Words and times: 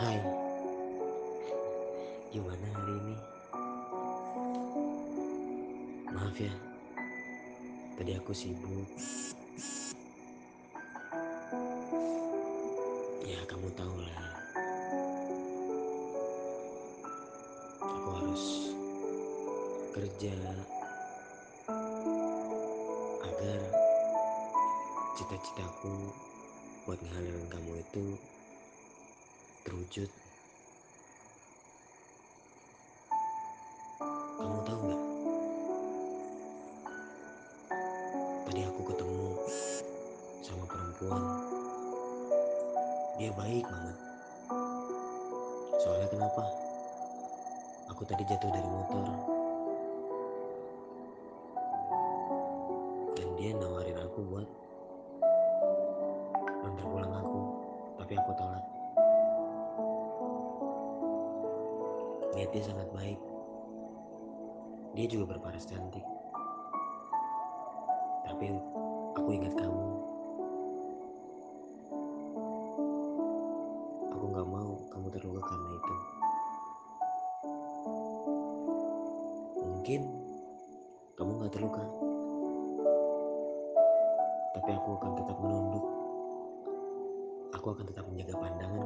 Hai, 0.00 0.16
gimana 2.32 2.66
hari 2.72 2.94
ini? 3.04 3.16
Maaf 6.08 6.32
ya, 6.40 6.48
tadi 8.00 8.16
aku 8.16 8.32
sibuk. 8.32 8.88
Ya, 13.28 13.44
kamu 13.44 13.68
tahu 13.76 14.00
lah. 14.00 14.24
Aku 17.84 18.08
harus 18.24 18.72
kerja 19.92 20.32
agar 23.20 23.60
cita-citaku 25.12 25.92
buat 26.88 26.96
ngehalilin 27.04 27.52
kamu 27.52 27.84
itu 27.84 28.16
terwujud. 29.64 30.08
Kamu 34.40 34.58
tahu 34.64 34.80
nggak? 34.88 35.02
Tadi 38.48 38.60
aku 38.64 38.80
ketemu 38.88 39.28
sama 40.40 40.64
perempuan. 40.64 41.22
Dia 43.20 43.30
baik 43.36 43.64
banget. 43.68 43.96
Soalnya 45.84 46.08
kenapa? 46.08 46.44
Aku 47.92 48.02
tadi 48.08 48.24
jatuh 48.24 48.48
dari 48.48 48.68
motor. 48.68 49.04
Dan 53.12 53.28
dia 53.36 53.52
nawarin 53.60 53.98
aku 54.00 54.18
buat 54.24 54.48
antar 56.64 56.86
pulang 56.88 57.12
aku. 57.12 57.40
Tapi 58.00 58.12
aku 58.16 58.32
tolak. 58.40 58.79
Niatnya 62.40 62.72
sangat 62.72 62.88
baik. 62.96 63.20
Dia 64.96 65.06
juga 65.12 65.36
berparas 65.36 65.68
cantik. 65.68 66.00
Tapi 68.24 68.48
aku 69.12 69.28
ingat 69.28 69.52
kamu. 69.60 69.88
Aku 74.16 74.24
gak 74.32 74.48
mau 74.48 74.72
kamu 74.88 75.06
terluka 75.12 75.52
karena 75.52 75.68
itu. 75.76 75.94
Mungkin 79.60 80.00
kamu 81.20 81.30
gak 81.44 81.52
terluka. 81.52 81.84
Tapi 84.56 84.70
aku 84.80 84.88
akan 84.96 85.12
tetap 85.12 85.36
menunduk. 85.44 85.84
Aku 87.52 87.66
akan 87.76 87.84
tetap 87.84 88.08
menjaga 88.08 88.32
pandangan 88.40 88.80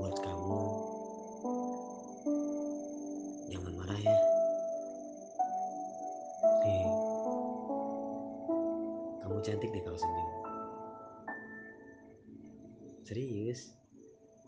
Buat 0.00 0.16
kamu, 0.16 0.62
jangan 3.52 3.72
marah 3.76 4.00
ya. 4.00 4.16
Hei, 6.64 6.88
kamu 9.20 9.36
cantik 9.44 9.68
deh 9.68 9.82
kalau 9.84 10.00
senyum. 10.00 10.30
Serius, 13.04 13.76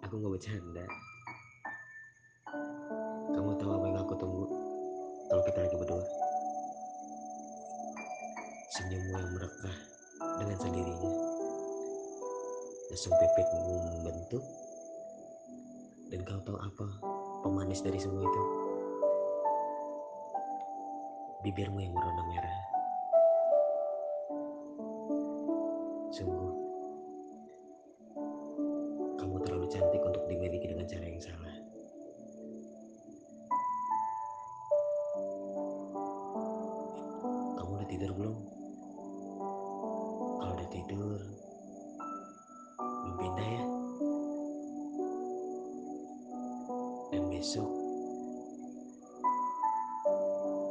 aku 0.00 0.24
nggak 0.24 0.40
bercanda. 0.40 0.88
Kamu 3.36 3.52
tahu 3.60 3.70
apa 3.76 3.84
yang 3.92 4.00
aku 4.08 4.14
tunggu 4.16 4.48
kalau 5.28 5.42
kita 5.44 5.68
lagi 5.68 5.76
berdua? 5.76 6.04
Senyummu 8.72 9.20
yang 9.20 9.32
merekah 9.36 9.76
dengan 10.40 10.56
sendirinya. 10.56 11.12
Lesung 12.88 13.12
pipitmu 13.20 14.00
membentuk. 14.00 14.61
Dan 16.12 16.28
kau 16.28 16.36
tahu 16.44 16.60
apa 16.60 16.86
pemanis 17.40 17.80
dari 17.80 17.96
semua 17.96 18.20
itu? 18.20 18.42
Bibirmu 21.40 21.80
yang 21.80 21.96
berwarna 21.96 22.22
merah. 22.28 22.58
Sungguh, 26.12 26.52
kamu 29.16 29.40
terlalu 29.40 29.66
cantik 29.72 30.04
untuk 30.04 30.20
dimiliki 30.28 30.68
dengan 30.68 30.84
cara 30.84 31.00
yang 31.08 31.16
salah. 31.16 31.56
Kamu 37.56 37.70
udah 37.72 37.88
tidur 37.88 38.12
belum? 38.12 38.36
Kalau 40.44 40.52
udah 40.60 40.68
tidur, 40.68 41.20
mimpi 43.08 43.28
ya. 43.40 43.71
Dan 47.12 47.28
besok, 47.28 47.68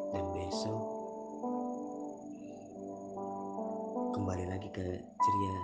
dan 0.10 0.26
besok, 0.34 0.84
kembali 4.18 4.50
lagi 4.50 4.66
ke 4.74 5.06
ceria. 5.06 5.58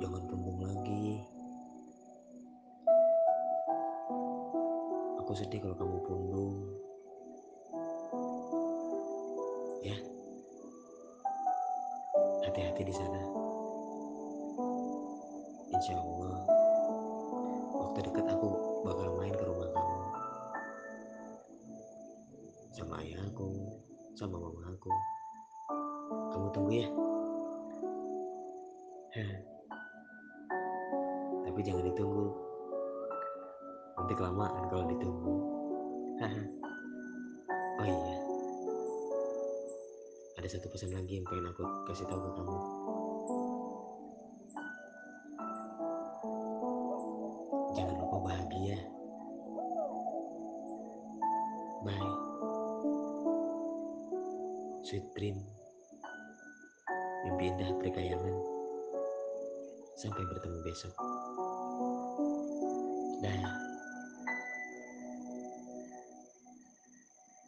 Jangan 0.00 0.22
kembung 0.32 0.64
lagi. 0.64 1.20
Aku 5.20 5.36
sedih 5.36 5.60
kalau 5.60 5.76
kamu 5.76 5.98
pundung. 6.08 6.56
Ya, 9.84 9.96
hati-hati 12.48 12.80
di 12.80 12.94
sana. 12.96 13.20
Insya 15.68 16.00
Allah, 16.00 16.17
dekat 18.02 18.26
aku 18.30 18.48
bakal 18.86 19.08
main 19.18 19.34
ke 19.34 19.44
rumah 19.46 19.68
kamu. 19.70 19.96
Sama 22.74 22.94
ayahku, 23.02 23.48
sama 24.14 24.36
mama 24.38 24.70
aku. 24.70 24.92
Kamu 26.34 26.46
tunggu 26.54 26.72
ya. 26.78 26.88
Tapi 31.42 31.58
jangan 31.66 31.84
ditunggu. 31.90 32.26
Nanti 33.98 34.14
kelamaan 34.14 34.64
kalau 34.70 34.86
ditunggu. 34.86 35.34
Oh 37.78 37.86
iya. 37.86 38.16
Ada 40.38 40.54
satu 40.54 40.70
pesan 40.70 40.94
lagi 40.94 41.18
yang 41.18 41.26
pengen 41.26 41.50
aku 41.50 41.66
kasih 41.90 42.06
tahu 42.06 42.22
ke 42.22 42.30
kamu. 42.38 42.58
Bahagia. 48.58 48.78
Bye. 51.86 52.14
Sweet 54.82 55.06
dream. 55.14 55.38
Mimpi 57.26 57.54
indah 57.54 57.70
perkayangan. 57.78 58.34
Sampai 59.98 60.22
bertemu 60.26 60.58
besok. 60.66 60.94
Dah. 63.22 63.46